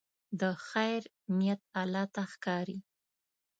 [0.39, 1.01] د خیر
[1.39, 2.77] نیت الله ته ښکاري.